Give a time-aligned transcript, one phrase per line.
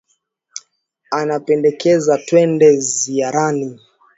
[1.19, 3.71] Anapendekeza twende ziarani